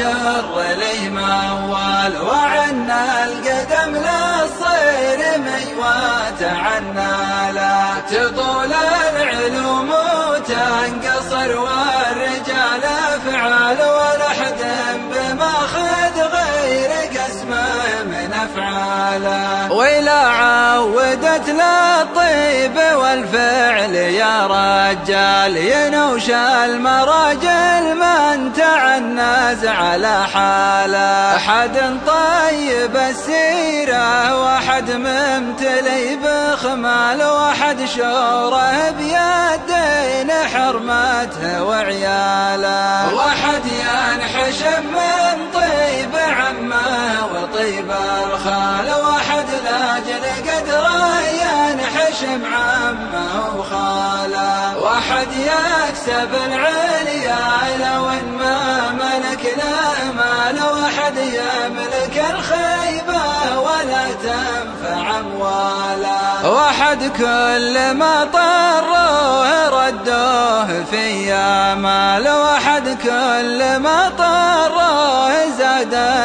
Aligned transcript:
الحجر 0.00 0.44
وليه 0.56 1.10
وال 1.70 2.22
وعنا 2.22 3.24
القدم 3.24 3.92
للصير 3.96 5.38
ميوات. 5.38 6.42
عنا 6.42 7.52
لا 7.52 8.00
تطول 8.10 8.72
العلوم 9.16 9.90
وتنقصر 9.90 11.60
والرجال 11.60 12.82
أفعال 12.84 13.78
افعاله 18.44 19.72
وإلى 19.72 20.10
عودت 20.10 21.48
للطيب 21.48 22.76
والفعل 22.96 23.94
يا 23.94 24.46
رجال 24.46 25.56
ينوش 25.56 26.30
المراجل 26.30 27.94
من 27.94 28.52
تعنز 28.52 29.66
على 29.66 30.26
حاله 30.34 31.36
أحد 31.36 31.76
طيب 32.06 32.96
السيرة 32.96 34.42
وأحد 34.42 34.90
ممتلي 34.90 36.18
بخمال 36.24 37.22
وأحد 37.22 37.84
شوره 37.84 38.90
بيدين 38.98 40.30
حرمته 40.54 41.64
وعياله 41.64 42.69
ينحشم 52.22 52.54
عمه 52.54 53.58
وخاله. 53.58 54.78
واحد 54.78 55.28
يكسب 55.32 56.34
العليا 56.46 57.38
لو 57.78 58.08
ان 58.08 58.38
ما 58.38 58.90
ملك 58.92 59.54
لا 59.56 60.12
مال 60.12 60.62
واحد 60.62 61.16
يملك 61.16 62.24
الخيبة 62.30 63.58
ولا 63.58 64.04
تنفع 64.22 65.18
أمواله. 65.18 66.50
واحد 66.50 67.12
كل 67.16 67.90
ما 67.90 68.28
طروه 68.32 69.68
ردوه 69.68 70.84
في 70.90 71.32
مال 71.74 72.28
واحد 72.28 72.98
كل 73.02 73.76
ما 73.76 74.10
زاد 74.18 74.89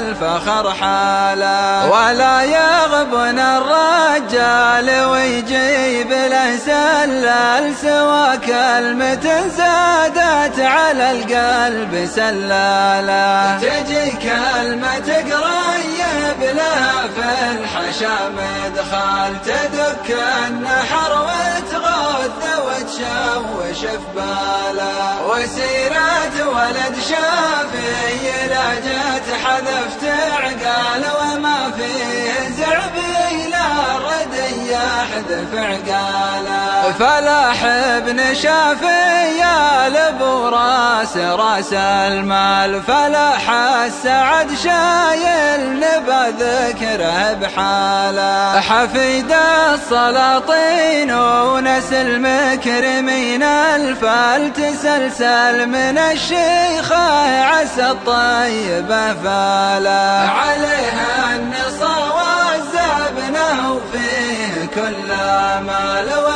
الفخر 0.00 0.74
حاله 0.74 1.90
ولا 1.90 2.42
يغبن 2.42 3.38
الرجال 3.38 5.04
ويجيب 5.04 6.10
له 6.10 6.56
سلال 6.56 7.74
سوى 7.82 8.36
كلمة 8.46 9.48
زادت 9.56 10.60
على 10.60 11.10
القلب 11.10 12.08
سلالة 12.14 13.58
تجي 13.58 14.10
كلمة 14.10 15.08
قريب 15.30 16.40
لها 16.56 17.02
في 17.16 17.28
الحشا 17.52 18.16
مدخال 18.36 19.36
تدك 19.44 20.16
النحر 20.48 21.12
وتغث 21.22 22.42
وتشوش 22.66 23.80
في 23.80 23.98
باله 24.16 25.26
وسيرة 25.26 26.48
ولد 26.48 26.96
شافي 27.08 27.49
لا 28.48 28.74
جت 28.74 29.28
حذفت 29.44 30.04
عقال 30.32 31.04
وما 31.20 31.70
فيه 31.76 32.48
زعبي 32.48 33.50
لا 33.50 33.68
ردي 33.98 34.72
يحذف 34.72 35.54
عقاله 35.54 36.92
فلاح 36.98 37.64
ابن 37.64 38.34
شافي 38.34 39.38
يا 39.40 39.88
لبو 39.88 40.48
راس 40.48 41.16
راس 41.16 41.72
المال. 41.72 42.82
فلاح 42.82 43.50
السعد 43.90 44.48
شايل 44.54 45.80
نبى 45.80 46.22
ذكره 46.44 47.32
بحاله. 47.32 48.60
حفيد 48.60 49.32
السلاطين 49.74 51.10
ونسل 51.12 52.20
مكرمين 52.20 53.42
الفال 53.42 54.52
تسلسل 54.52 55.66
من 55.66 55.98
الشيخة 55.98 57.06
عسى 57.44 57.90
الطيبة 57.90 59.14
فالا 59.14 60.30
عليها 60.30 61.36
النصا 61.36 61.96
والزبنة 62.16 63.72
وفيه 63.72 64.66
كل 64.74 65.08
مال 65.66 66.08
ومن 66.18 66.29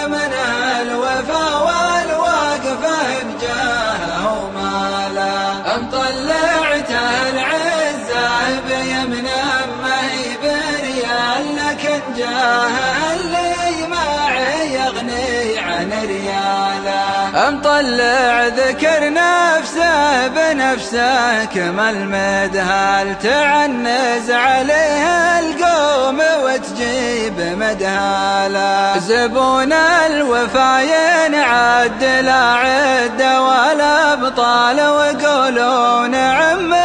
لكن 11.75 12.01
جاه 12.17 12.69
اللي 13.15 13.87
معي 13.89 14.75
يغني 14.75 15.59
عن 15.59 15.91
رياله. 16.07 17.51
مطلع 17.51 18.47
ذكر 18.47 19.13
نفسه 19.13 20.27
بنفسه 20.29 21.45
كما 21.45 21.91
المدهال 21.91 23.19
تعنز 23.19 24.31
عليه 24.31 25.39
القوم 25.39 26.21
وتجيب 26.43 27.41
مدهاله. 27.41 28.99
زبون 28.99 29.73
الوفا 29.73 30.81
ينعد 30.81 32.05
لا 32.05 32.43
عد 32.53 33.23
ولا 33.23 34.13
ابطال 34.13 34.81
ويقولون 34.81 36.15
عم 36.15 36.84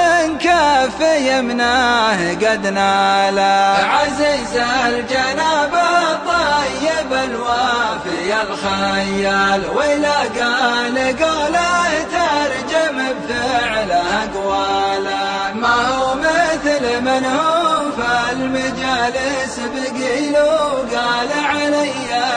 يمناه 1.40 2.34
قد 2.34 2.68
ناله 2.68 3.78
عزيز 3.88 4.56
الجناب 4.88 5.74
الطيب 6.12 7.14
الوافي 7.14 8.42
الخيال 8.42 9.62
ولا 9.76 10.18
قال 10.18 10.98
قوله 10.98 11.90
ترجم 12.12 12.98
بفعله 12.98 14.04
اقواله 14.24 15.54
ما 15.54 15.88
هو 15.88 16.16
مثل 16.16 17.02
من 17.02 17.26
هو؟ 17.26 17.92
في 17.92 18.32
المجالس 18.32 19.60
بقيل 19.74 20.34
وقال 20.38 21.30
علي 21.46 21.92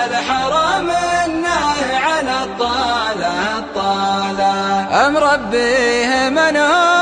الحرام 0.06 0.90
إنه 0.90 1.98
على 2.06 2.44
الطالة 2.44 3.58
الطالة. 3.58 5.06
امربيه 5.06 6.28
من 6.28 6.56
هو؟ 6.56 7.01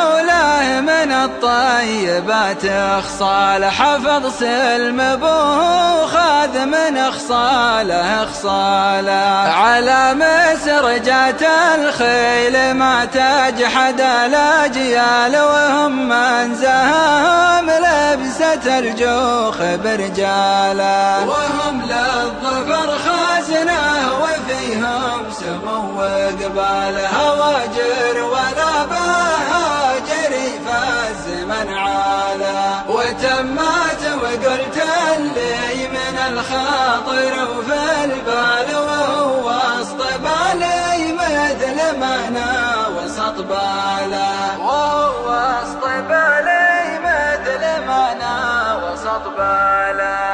الطيبات 1.25 2.63
خصال 3.05 3.65
حفظ 3.65 4.39
سلم 4.39 5.01
ابوه 5.01 6.07
خاذ 6.07 6.65
من 6.65 7.11
خصاله 7.11 8.27
خصاله 8.27 9.53
على 9.53 10.15
مسرجات 10.15 11.43
الخيل 11.79 12.75
ما 12.75 13.05
تجحد 13.05 14.01
الاجيال 14.01 15.37
وهم 15.37 16.09
من 16.09 16.55
زهام 16.55 17.71
لبسة 17.71 18.79
الجوخ 18.79 19.57
برجاله 19.85 21.27
وهم 21.29 21.83
للظفر 21.83 22.99
خازنه 22.99 24.11
وفيهم 24.23 25.23
سمو 25.41 26.01
وقبال 26.01 26.97
هواجر. 27.21 28.10
وقلت 34.31 34.83
اللي 35.17 35.89
من 35.89 36.19
الخاطر 36.29 37.51
وفي 37.51 38.05
البال 38.05 38.77
وهو 38.77 39.49
وسط 39.49 39.97
بالي 40.23 41.13
مثل 41.13 41.99
ما 41.99 42.29
أنا 42.29 42.87
وسط 42.97 43.41
باله. 43.41 44.61
وهو 44.61 45.27
وسط 45.27 45.85
بالي 45.85 46.99
مثل 47.05 47.87
ما 47.87 48.13
أنا 48.13 48.35
وسط 48.85 49.29
باله. 49.39 50.30